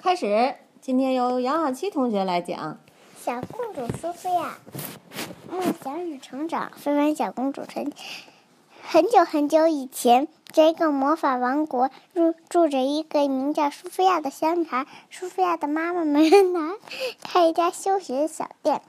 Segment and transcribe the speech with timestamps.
[0.00, 0.54] 开始。
[0.80, 2.78] 今天由杨小七同学来讲。
[3.20, 4.58] 小公主苏菲亚，
[5.50, 6.72] 梦想与成长。
[6.76, 7.92] 分为小公主成。
[8.82, 14.86] 很久很久以前，这个魔法王国住住着一个名叫苏菲亚的小女孩。
[15.10, 16.74] 苏菲亚的妈妈梅兰达
[17.22, 18.82] 开一家休闲小店。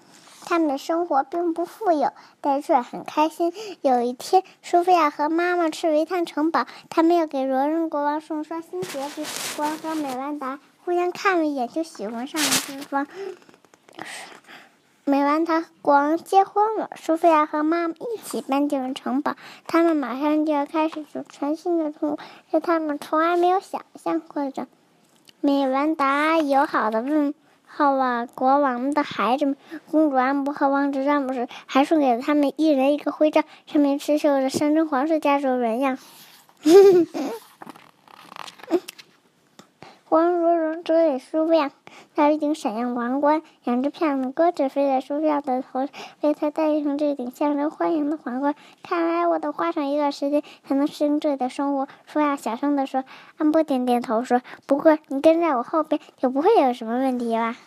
[0.46, 3.54] 他们的生活并不富有，但却很开心。
[3.82, 9.24] 有一天，苏菲亚和妈妈去一趟城堡，他们要给罗恩国王送双新鞋子。
[9.56, 13.08] 国王和美兰达互相看了一眼，就喜欢上了对方。
[15.06, 19.36] 美兰达国王结婚了，苏菲亚和妈妈一起搬进了城堡。
[19.68, 22.20] 他们马上就要开始做全新的生活，
[22.52, 24.68] 是他们从来没有想象过的。
[25.42, 27.34] 美兰达友好的问。
[27.76, 29.58] 好啊，国王的孩子们，
[29.90, 35.98] 公主安博和王子詹姆斯还送给了他们一人一个徽章，上面刺绣着象征皇室家族的纹样。
[40.10, 41.72] 王若荣遮给苏菲亚
[42.14, 45.88] 戴一顶闪亮王冠，两只漂亮的鸽子飞在苏菲亚的头，
[46.22, 48.54] 为她戴上这顶象征欢迎的皇冠。
[48.84, 51.88] 看来我得花上一段时间才能适应这里的生活。
[52.06, 53.04] 苏菲亚小声地说。
[53.38, 57.58] 安波点点头说：“不过你跟在我后边，就不会有什么问题吧？”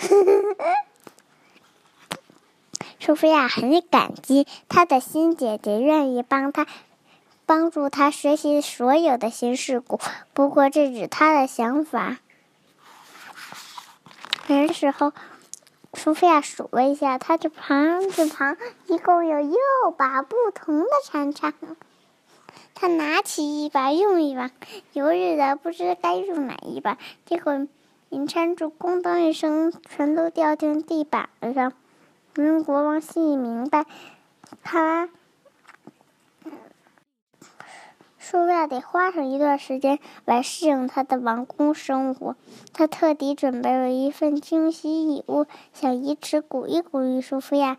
[2.98, 6.66] 苏菲亚很感激她的新姐姐愿意帮她。
[7.46, 9.98] 帮助他学习所有的新事物，
[10.32, 12.18] 不过这只他的想法。
[14.46, 15.12] 这时候，
[15.94, 18.56] 苏菲亚数了一下，他的盘子旁
[18.86, 19.58] 一共有六
[19.98, 21.52] 把不同的铲铲。
[22.76, 24.52] 他拿起一把用一把，
[24.92, 27.66] 犹豫的不知该用哪一把，结果
[28.10, 31.72] 银铲子咣当一声，全都掉进地板上。
[32.34, 33.86] 嗯，国王心里明白，
[34.64, 35.08] 他。
[38.18, 42.36] 苏菲亚得花上一段时间来适应他的王宫生活。
[42.72, 47.76] 他特地准备了一份惊喜礼物，想以此鼓励鼓励苏菲亚。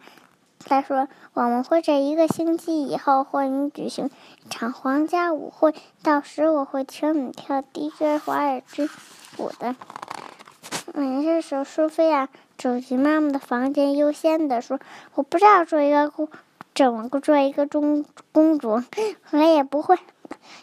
[0.65, 4.09] 他说：“我们会在一个星期以后为你举行
[4.45, 5.73] 一场皇家舞会，
[6.03, 8.89] 到时我会请你跳迪爵华尔兹
[9.37, 9.75] 舞的。”
[10.93, 14.79] 嗯，这时候苏菲亚走进妈妈的房间，悠闲地说
[15.15, 16.27] ：“我不知道做一个公，
[16.75, 18.83] 怎么做一个中公主，
[19.31, 19.97] 我也不会。”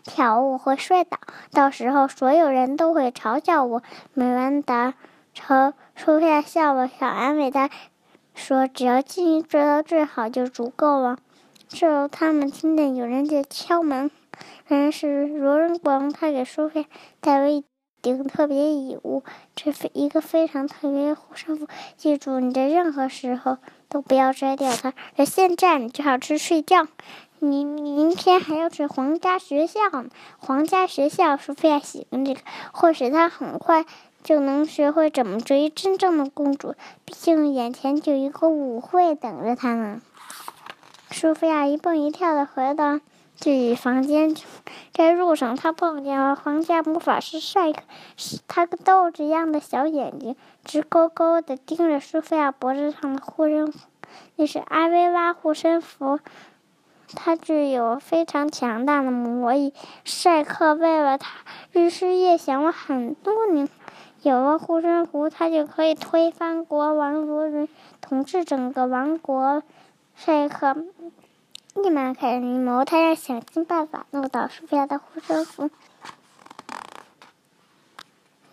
[0.05, 1.19] 跳舞会摔倒，
[1.53, 3.83] 到时候所有人都会嘲笑我。
[4.15, 4.95] 美兰达
[5.35, 7.69] 朝苏菲亚笑了笑，安慰她
[8.35, 11.19] 说：“只要尽力做到最好就足够了。”
[11.69, 14.11] 这时，他们听见有人在敲门，
[14.69, 16.87] 原来是罗恩光，他给苏菲
[17.21, 17.63] 带了一
[18.01, 19.23] 顶特别礼物，
[19.57, 21.67] 这是一个非常特别护身符。
[21.97, 24.95] 记住，你在任何时候都不要摘掉它。
[25.17, 26.87] 而现在，你最好去睡觉。
[27.41, 30.07] 你明天还要去皇家学校呢。
[30.39, 32.41] 皇家学校，苏菲亚喜欢这个，
[32.73, 33.85] 或许她很快
[34.25, 36.75] 就能学会怎么追真正的公主。
[37.05, 40.01] 毕竟眼前就一个舞会等着她呢。
[41.11, 43.01] 苏菲亚一蹦一跳的回到
[43.39, 44.35] 自己房间，
[44.93, 47.83] 在路上，他碰见了皇家魔法师帅克，
[48.49, 50.35] 他个豆子一样的小眼睛
[50.65, 53.79] 直勾勾的盯着苏菲亚脖子上的护身符，
[54.35, 56.19] 那是阿薇拉护身符。
[57.15, 59.73] 他具有非常强大的魔力，
[60.05, 61.39] 赛克为了他
[61.71, 63.69] 日思夜想了很多年。
[64.23, 67.69] 有了护身符，他就可以推翻国王罗伦，
[68.01, 69.63] 统治整个王国。
[70.17, 70.77] 赛克
[71.83, 75.71] 立马开始阴谋，他要想尽办法弄到苏菲亚的护身符。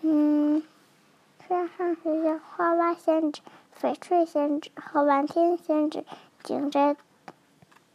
[0.02, 0.64] 嗯，
[1.48, 3.42] 山上学校，花花仙子、
[3.82, 6.06] 翡翠仙子和蓝天仙子
[6.44, 6.96] 顶在。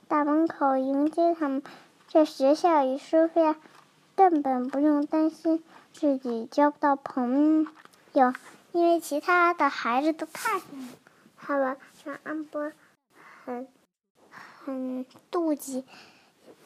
[0.08, 1.62] 大门口迎接他们，
[2.08, 3.54] 在学校里，苏菲亚
[4.16, 5.62] 根本不用担心
[5.92, 7.68] 自己交不到朋
[8.12, 8.34] 友，
[8.72, 10.88] 因为其他的孩子都太喜欢
[11.36, 12.72] 他了，让安博
[13.44, 13.68] 很
[14.64, 15.84] 很妒忌。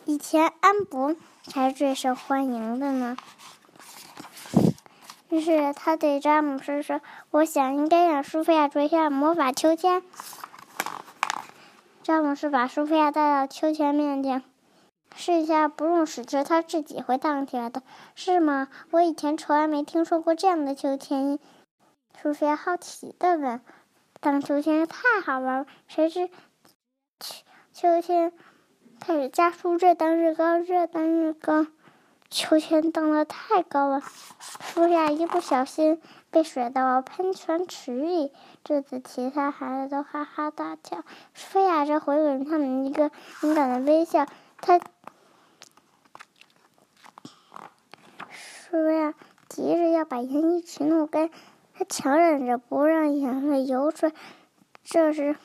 [0.05, 3.17] 以前安博才最受欢迎的呢。
[5.29, 10.03] 于是他对詹姆斯说：“我想应该让苏菲亚做一下魔法秋千。”
[12.03, 14.45] 詹姆斯把苏菲亚带到秋千面前，
[15.17, 17.83] 试一下，不用使劲，它自己会荡起来的，
[18.15, 18.69] 是吗？
[18.91, 21.39] 我以前从来没听说过这样的秋千。
[22.21, 23.61] 苏菲亚好奇的问
[24.21, 26.29] ：“荡秋千太好玩了，谁知
[27.75, 28.33] 秋秋千
[29.01, 31.67] 开始加速，越荡越高，越荡越高。”
[32.31, 34.01] 秋千荡得太高了，
[34.39, 36.01] 苏菲亚一不小心
[36.31, 38.33] 被甩到了喷泉池里。
[38.63, 41.03] 这次其他孩子都哈哈大笑。
[41.33, 43.11] 舒雅这回给他们一个
[43.43, 44.25] 勇敢的微笑。
[44.61, 44.79] 她，
[48.31, 49.15] 苏菲亚
[49.49, 51.29] 急着要把盐一起弄干，
[51.75, 54.13] 他强忍着不让眼泪流出来。
[54.85, 55.37] 这时，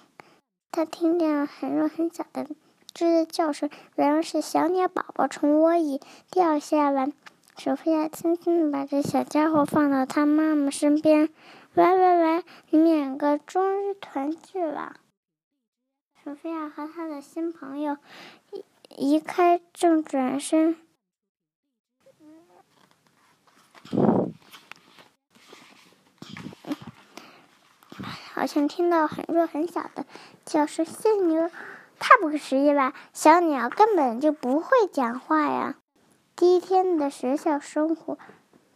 [0.80, 2.48] 他听见了很弱很小的
[2.94, 6.00] 吱的叫声，原来是小鸟宝宝从窝里
[6.32, 7.12] 掉下来。
[7.58, 11.28] 索菲亚轻轻地把这小家伙放到他妈妈身边。
[11.74, 15.02] 喂喂喂，你们两个终于团聚了。
[16.24, 17.98] 索菲亚和她的新朋友
[18.88, 20.78] 一开正转身，
[28.34, 30.06] 好像听到很弱很小的
[30.50, 30.84] 叫声。
[30.84, 31.48] 犀牛，
[32.00, 32.94] 太不可思议了！
[33.14, 35.76] 小鸟根本就不会讲话呀。
[36.36, 38.18] 第一天的学校生活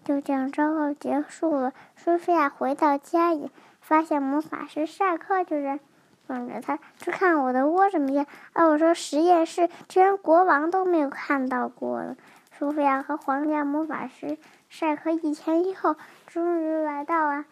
[0.06, 1.74] 就这样昭告结束了。
[1.96, 3.50] 苏菲亚回到家里，
[3.81, 5.80] 发现魔法师赛克就在
[6.28, 6.78] 等着他。
[7.00, 8.28] 去看我的窝怎么样？
[8.54, 12.16] 啊，我说实验室居然国王都没有看到过了。
[12.60, 14.38] 苏菲亚和皇家魔法师
[14.70, 15.96] 赛克一前一后，
[16.28, 17.46] 终于来到了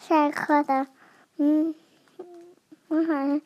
[0.00, 0.86] 赛克的
[1.36, 1.74] 嗯
[2.94, 3.42] 魔法师。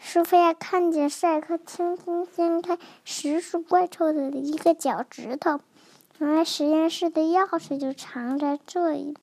[0.00, 5.60] 苏菲亚看见赛克轻轻掀开实属怪兽的一个脚趾头，
[6.18, 9.16] 原来实验室的钥匙就藏在这里。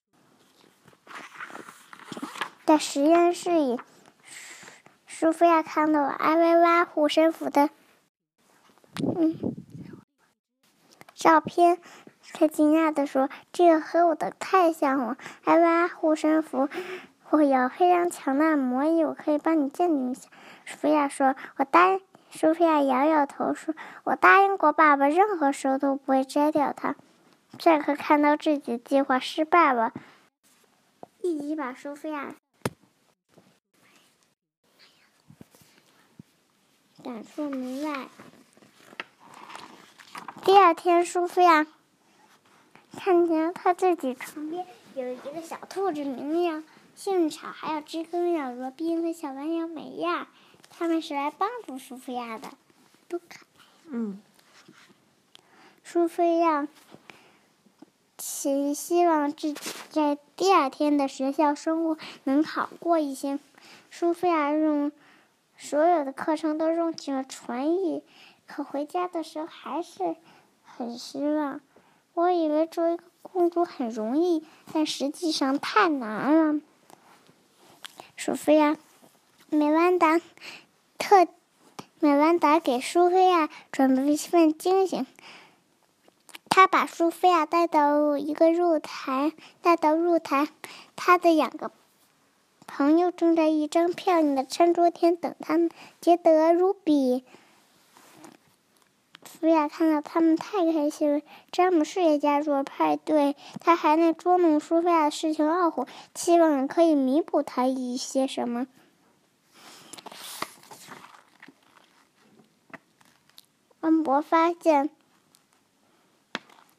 [2.65, 3.79] 在实验室里，
[5.05, 7.69] 苏菲亚看到了艾薇娃护身符的
[8.95, 9.37] 嗯
[11.13, 11.77] 照片，
[12.31, 16.69] 她惊讶地说：“这个和我的太像了。”艾薇娃护身符，
[17.31, 20.29] 我有非常强大的魔力，我可以帮你鉴定一下。
[20.65, 23.73] 苏菲亚说：“我答应。”苏菲亚摇摇头说
[24.03, 26.95] ：“我答应过爸爸，任何时候都不会摘掉它。”
[27.57, 29.93] 赛克看到自己的计划失败了，
[31.21, 32.35] 立即把苏菲亚
[37.01, 38.07] 赶出门外。
[40.43, 41.65] 第二天，苏菲亚
[42.97, 46.65] 看见她自己床边有一个小兔子，明明
[47.03, 50.27] 幸运草，还有知更鸟罗宾和小蓝鸟美亚。
[50.69, 52.51] 他们是来帮助苏菲亚的，
[53.07, 53.65] 多可爱！
[53.87, 54.21] 嗯，
[55.83, 56.67] 苏菲亚
[58.19, 63.39] 希希望自己在第二天的学校生活能好过一些。
[63.89, 64.91] 苏菲亚用
[65.57, 68.03] 所有的课程都用尽了传译，
[68.45, 70.15] 可回家的时候还是
[70.61, 71.61] 很失望。
[72.13, 76.61] 我以为做一个公主很容易，但实际上太难了。
[78.23, 78.77] 苏菲亚，
[79.49, 80.21] 美万达。
[80.99, 81.27] 特
[81.99, 85.07] 美兰达给苏菲亚准备了一份惊喜。
[86.47, 89.33] 他把苏菲亚带到一个露台，
[89.63, 90.49] 带到露台，
[90.95, 91.71] 他的两个
[92.67, 95.71] 朋友正在一张漂亮的餐桌前等他们。
[95.99, 97.23] 杰德、卢比，
[99.41, 101.21] 苏菲亚看到他们太开心了。
[101.51, 108.67] 詹姆士也加入了派对，他还在捉弄苏菲亚的事情懊悔，希望可以弥补他一些什么。
[113.79, 114.91] 安博发现，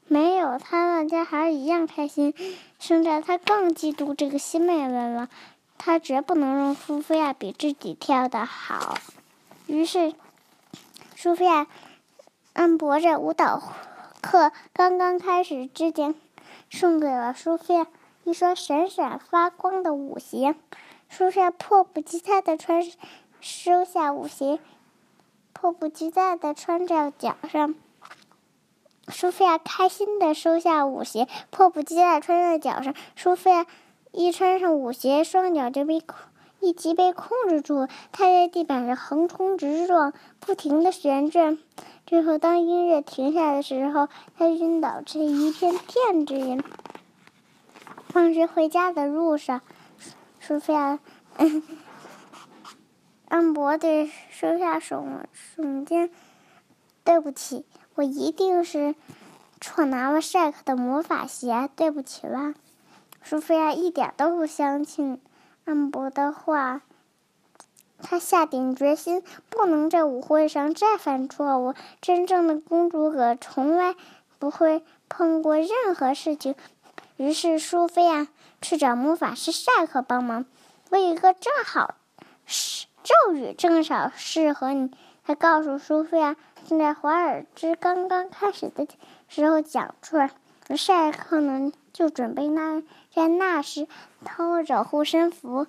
[0.06, 2.32] 没有他，大家还是一样开心。
[2.79, 5.29] 现在他更嫉妒这个新妹妹了，
[5.79, 8.97] 他绝不能让苏菲亚比自己跳的好。
[9.67, 10.14] 于是，
[11.17, 11.67] 苏菲亚，
[12.54, 13.62] 安博在舞蹈
[14.20, 16.14] 课刚刚开始之前，
[16.69, 17.87] 送给了苏菲亚
[18.25, 20.54] 一双闪闪发光的舞鞋。
[21.09, 22.82] 苏菲亚迫不及待的穿，
[23.40, 24.59] 收下舞鞋。
[25.54, 27.75] 迫不及待地穿在脚上，
[29.09, 32.94] 苏菲亚开心地收下舞鞋，迫不及待穿在脚上。
[33.16, 33.66] 苏菲亚
[34.11, 36.16] 一穿上舞鞋，双脚就被控，
[36.61, 37.87] 立即被控制住。
[38.11, 41.59] 她在地板上横冲直撞，不停地旋转。
[42.12, 46.62] 最后，当音乐停下的时候，他晕倒在一片电子里。
[48.11, 49.62] 放学回家的路上，
[50.38, 50.99] 苏菲亚。
[53.28, 55.02] 安博对收下手
[55.33, 56.11] 瞬间
[57.02, 57.64] ：“对不起，
[57.95, 58.95] 我一定是
[59.59, 61.71] 错拿了赛克的魔法鞋。
[61.75, 62.52] 对不起啦。”
[63.25, 65.19] 苏菲亚一点都不相信
[65.64, 66.83] 安博的话，
[68.02, 71.75] 她下定决心不能在舞会上再犯错误。
[72.00, 73.94] 真正的公主可从来
[74.38, 76.54] 不会碰过任何事情。
[77.16, 78.28] 于是，苏菲亚
[78.61, 80.44] 去找魔法师赛克帮忙，
[80.90, 81.94] 为一个正好
[82.44, 82.87] 是。
[83.04, 84.92] 咒语正好适合你。
[85.25, 86.37] 他告诉苏菲亚，
[86.68, 88.87] 正在华尔兹刚刚开始的
[89.26, 90.30] 时候讲出来。
[90.76, 92.80] 赛克呢，就准备那
[93.12, 93.88] 在那时
[94.25, 95.66] 偷走护身符。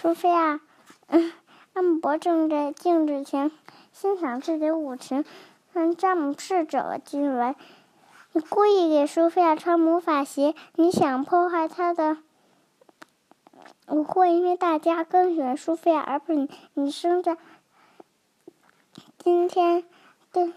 [0.00, 0.60] 苏菲亚，
[1.08, 1.32] 嗯，
[1.72, 3.50] 安博正在镜子前
[3.92, 5.24] 欣赏自己的舞裙。
[5.72, 7.56] 让詹姆士走了进来。
[8.30, 12.18] 你故意给苏菲亚穿魔法鞋，你想破坏她的
[13.88, 16.50] 舞会，因为大家更喜欢苏菲亚，而不是你。
[16.74, 17.36] 你生在
[19.18, 19.82] 今天，
[20.32, 20.52] 对，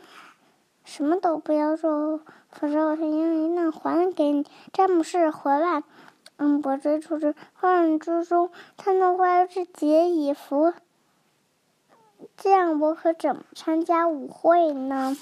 [0.86, 2.20] 什么都不要做，
[2.52, 4.46] 否则我会用一那还给你。
[4.72, 5.82] 詹姆士回来，
[6.42, 10.74] 安博追出去，慌乱之中，他弄坏了自己的衣服，
[12.36, 15.16] 这样我可怎么参加舞会呢？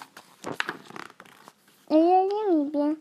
[1.89, 2.95] 而在另一边，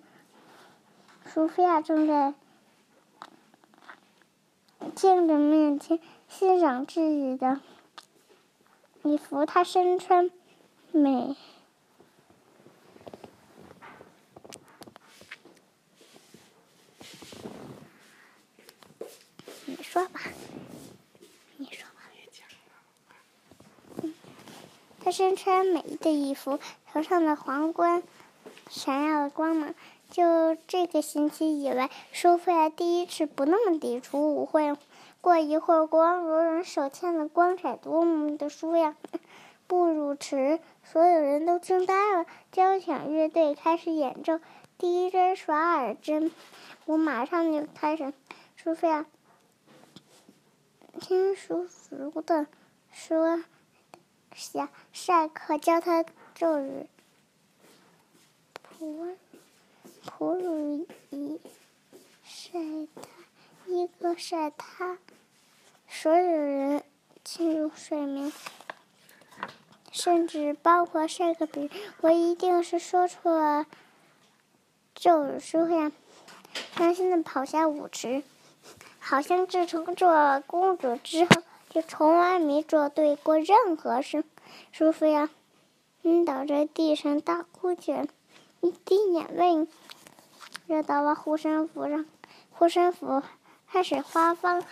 [1.26, 2.34] 苏菲亚正在
[4.96, 7.60] 镜子面前欣赏自己的
[9.04, 10.28] 衣服，她身穿
[10.90, 11.36] 美。
[19.66, 20.20] 你说吧，
[21.58, 21.94] 你说吧。
[24.98, 26.60] 她身穿美丽的衣服，
[26.92, 28.04] 头上的皇冠。
[28.70, 29.74] 闪耀的光芒。
[30.12, 34.76] 就这个星期以来，苏菲亚第一次不那么抵触舞会。
[35.20, 38.94] 过一会儿，国王如人手牵着光彩夺目的苏菲亚
[39.66, 42.24] 步入池，所有人都惊呆了。
[42.52, 44.38] 交响乐队开始演奏
[44.78, 46.30] 第一支耍耳针，
[46.86, 48.12] 我马上就开始。
[48.56, 49.04] 苏菲亚
[51.00, 52.46] 听叔叔的
[52.92, 53.42] 说
[54.38, 56.04] 下，赛克教他
[56.34, 56.86] 咒语。
[58.62, 59.16] 普
[60.04, 61.40] 普鲁伊
[62.24, 62.52] 晒
[62.94, 63.08] 他，
[63.66, 64.98] 一个晒他，
[65.88, 66.84] 所有人
[67.24, 68.32] 进入睡眠，
[69.90, 71.70] 甚至包括晒克比。
[72.00, 73.66] 我一定是说错了，
[74.94, 75.90] 就是说呀，
[76.76, 78.22] 伤心的跑下舞池，
[79.00, 81.42] 好像自从做了公主之后，
[81.82, 84.24] 从来没做对过任何事。
[84.72, 85.28] 苏菲亚
[86.02, 88.06] 晕倒在地上，大哭起来。
[88.60, 89.68] 一滴眼泪
[90.66, 92.06] 落到了护身符上，
[92.50, 93.22] 护身符
[93.70, 94.64] 开始发光。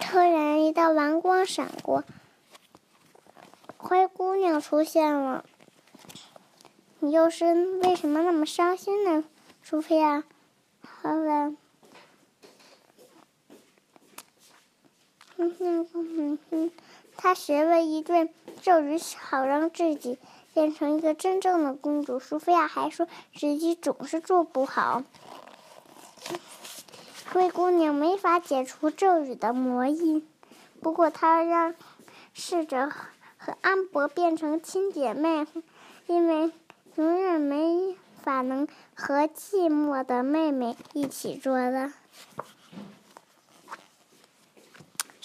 [0.00, 2.02] 突然，一道蓝光闪过，
[3.76, 5.44] 灰姑娘出现了。
[6.98, 9.22] 你又是为什么那么伤心呢，
[9.62, 10.24] 苏菲亚？
[10.80, 11.54] 好了，
[15.36, 16.70] 哼哼哼哼，
[17.16, 18.30] 他学了一顿
[18.62, 20.18] 咒语，好让自己。
[20.54, 25.02] 变成一个真正的公主，苏菲亚还说自己总是做不好。
[27.30, 30.26] 灰姑娘没法解除咒语的魔音，
[30.80, 31.74] 不过她让
[32.32, 32.88] 试着
[33.36, 35.46] 和安博变成亲姐妹，
[36.06, 36.50] 因为
[36.94, 41.92] 永远没法能和寂寞的妹妹一起做的。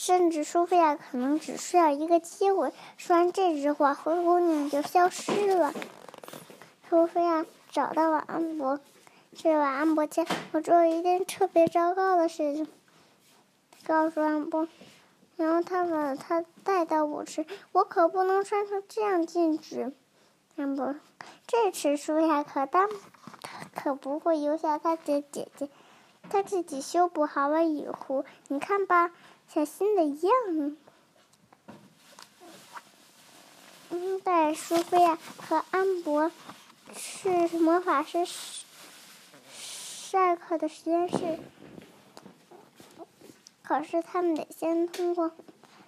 [0.04, 2.74] 甚至苏菲亚可能只需要一个机会。
[2.98, 5.72] 说完这句话，灰姑娘就消失了。
[6.90, 8.80] 苏菲亚找到了安博，
[9.36, 10.26] 去了安博家。
[10.54, 12.68] 我做了一件特别糟糕的事情，
[13.86, 14.68] 告诉安博。
[15.38, 17.46] 然后他把他带到舞池。
[17.72, 19.92] 我可不能穿成这样进去。
[20.56, 20.96] 安博，
[21.46, 22.90] 这次苏菲亚可当
[23.76, 25.70] 可不会留下他的姐姐。
[26.28, 29.12] 他自己修补好了雨壶，你看吧。
[29.54, 30.78] 像新的一样。
[33.90, 36.32] 嗯，带苏菲亚和安博
[36.96, 38.26] 去魔法师
[39.66, 41.38] 赛克的实验室。
[43.62, 45.34] 可是他们得先通过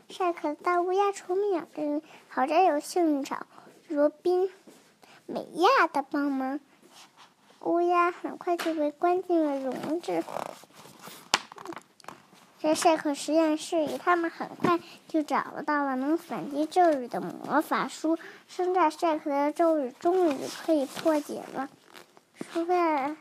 [0.09, 3.47] 赛克的大乌鸦除秒针，好在有幸运草
[3.87, 4.51] 罗宾、
[5.25, 6.59] 美亚的帮忙，
[7.61, 10.21] 乌鸦很快就被关进了笼子。
[12.63, 14.79] 在赛克实验室里，他们很快
[15.09, 18.17] 就找到了能反击咒语的魔法书。
[18.47, 21.69] 现在，赛克的咒语终于可以破解了。
[22.53, 23.17] 苏菲尔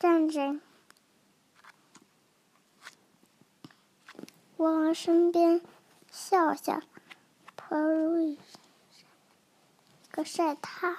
[0.00, 0.56] 站在
[4.56, 5.60] 国王身边，
[6.10, 6.82] 笑笑。
[7.54, 8.36] 普鲁伊
[10.10, 10.98] 个晒他，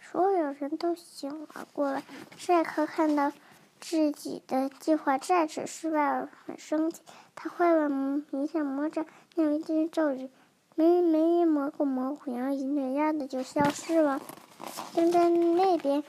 [0.00, 2.04] 所有人都醒了过来。
[2.38, 3.32] 赛克看到。
[3.80, 7.02] 自己的计划再次失败了，很生气。
[7.34, 7.88] 他坏了
[8.32, 10.30] 一下魔杖，念了一句咒语，
[10.74, 14.20] 没没蘑菇蘑菇，然后一下鸭子就消失了。
[14.94, 16.04] 正在那边，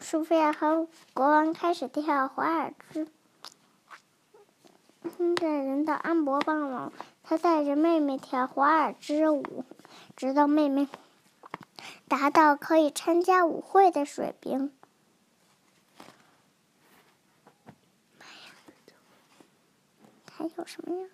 [0.00, 3.06] 苏菲亚和国王开始跳华尔兹。
[5.16, 6.92] 现在轮到安博帮忙，
[7.22, 9.64] 他带着妹妹跳华尔兹舞，
[10.16, 10.88] 直到妹妹
[12.08, 14.72] 达到可以参加舞会的水平。
[20.40, 21.06] 还有什么呀？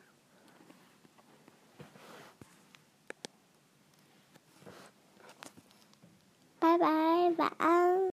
[6.60, 6.86] 拜拜，
[7.36, 7.96] 晚安。